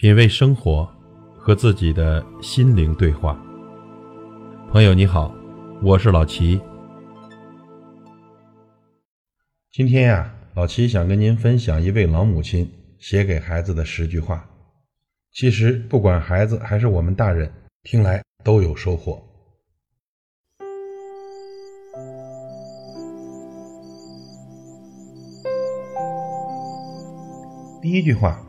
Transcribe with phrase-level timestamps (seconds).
[0.00, 0.88] 品味生活，
[1.36, 3.38] 和自己的心灵对话。
[4.72, 5.30] 朋友你好，
[5.82, 6.58] 我是老齐。
[9.70, 12.66] 今天呀，老齐想跟您分享一位老母亲
[12.98, 14.42] 写给孩子的十句话。
[15.32, 19.22] 其实，不管孩子还是我们大人，听来都有收获。
[27.82, 28.42] 第一句话。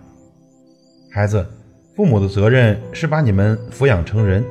[1.13, 1.45] 孩子，
[1.93, 4.45] 父母的责任是把你们抚养成人，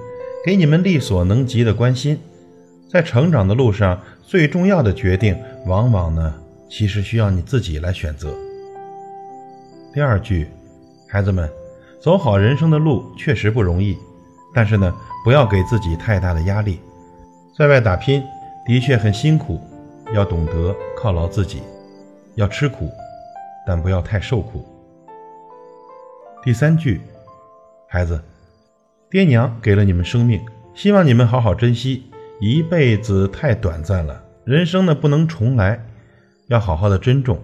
[0.44, 2.20] 给你们力所能及的关心。
[2.86, 5.34] 在成长的路上，最重要的决定，
[5.64, 6.34] 往往呢，
[6.68, 8.34] 其实需要你自己来选择。
[9.94, 10.48] 第二句，
[11.08, 11.48] 孩子们，
[11.98, 13.96] 走好人生的路确实不容易，
[14.54, 16.78] 但是呢，不要给自己太大的压力。
[17.56, 18.22] 在外打拼
[18.66, 19.58] 的确很辛苦，
[20.12, 21.62] 要懂得犒劳自己，
[22.34, 22.90] 要吃苦，
[23.66, 24.62] 但不要太受苦。
[26.42, 26.98] 第三句，
[27.86, 28.18] 孩子，
[29.10, 30.40] 爹娘给了你们生命，
[30.74, 32.04] 希望你们好好珍惜。
[32.40, 35.84] 一辈子太短暂了，人生呢不能重来，
[36.46, 37.38] 要好好的珍重。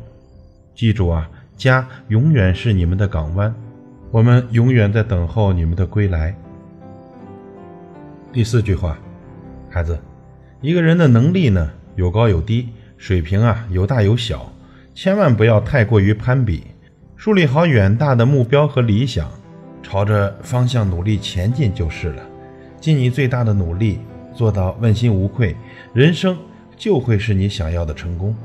[0.74, 3.54] 记住啊，家永远是你们的港湾，
[4.10, 6.34] 我们永远在等候你们的归来。
[8.32, 8.96] 第四句话，
[9.68, 9.98] 孩子，
[10.62, 14.50] 一个人的能力呢有高有低，水平啊有大有小，
[14.94, 16.64] 千万不要太过于攀比。
[17.16, 19.28] 树立好远大的目标和理想，
[19.82, 22.22] 朝着方向努力前进就是了。
[22.78, 24.00] 尽你最大的努力，
[24.34, 25.56] 做到问心无愧，
[25.94, 26.36] 人生
[26.76, 28.36] 就会是你想要的成功。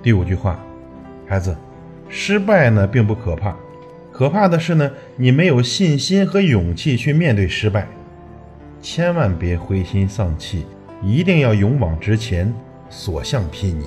[0.00, 0.58] 第五句话，
[1.26, 1.54] 孩子，
[2.08, 3.56] 失败呢并不可怕，
[4.12, 7.88] 可怕的是呢你没有信心和勇气去面对失败。
[8.80, 10.64] 千万别灰心丧气，
[11.02, 12.54] 一定要勇往直前，
[12.88, 13.82] 所向披靡。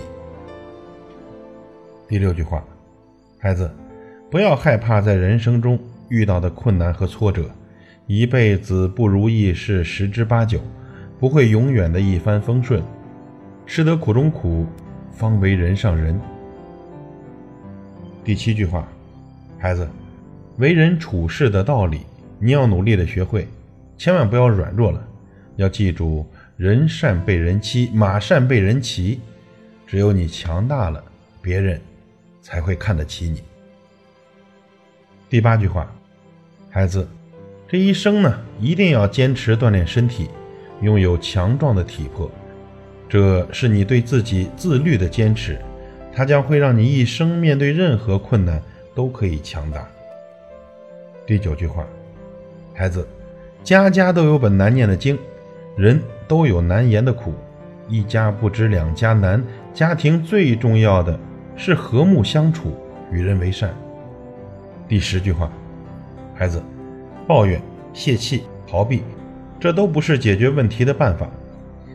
[2.09, 2.61] 第六句话。
[3.39, 3.69] 孩子，
[4.31, 7.49] 不要害怕在人生中遇到的困难和挫折，
[8.07, 10.59] 一辈子不如意是十之八九，
[11.19, 12.81] 不会永远的一帆风顺。
[13.67, 14.65] 吃得苦中苦，
[15.11, 16.19] 方为人上人。
[18.23, 18.87] 第七句话，
[19.59, 19.87] 孩子，
[20.57, 22.01] 为人处事的道理，
[22.39, 23.47] 你要努力的学会，
[23.97, 25.05] 千万不要软弱了。
[25.57, 26.25] 要记住，
[26.55, 29.19] 人善被人欺，马善被人骑。
[29.85, 31.03] 只有你强大了，
[31.41, 31.79] 别人。
[32.47, 33.43] 才会看得起你。
[35.29, 35.93] 第八句话，
[36.69, 37.05] 孩子，
[37.67, 40.29] 这一生呢，一定要坚持锻炼身体，
[40.81, 42.31] 拥有强壮的体魄，
[43.09, 45.59] 这是你对自己自律的坚持，
[46.15, 48.63] 它将会让你一生面对任何困难
[48.95, 49.85] 都可以强大。
[51.25, 51.85] 第九句话，
[52.73, 53.05] 孩子，
[53.61, 55.19] 家家都有本难念的经，
[55.75, 57.33] 人都有难言的苦，
[57.89, 59.43] 一家不知两家难，
[59.73, 61.19] 家庭最重要的。
[61.57, 62.71] 是和睦相处，
[63.11, 63.73] 与人为善。
[64.87, 65.51] 第十句话，
[66.35, 66.61] 孩子，
[67.27, 67.59] 抱怨、
[67.93, 69.01] 泄气、逃避，
[69.59, 71.27] 这都不是解决问题的办法。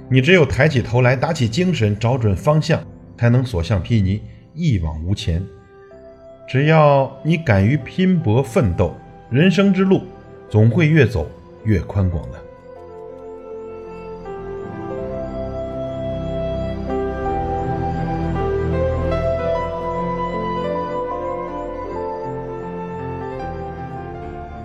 [0.08, 2.82] 你只有抬起头来，打起精神，找准方向，
[3.16, 4.20] 才能所向披靡，
[4.52, 5.42] 一往无前。
[6.48, 8.94] 只要你敢于拼搏奋斗，
[9.30, 10.02] 人生之路
[10.50, 11.30] 总会越走
[11.64, 12.38] 越宽广的。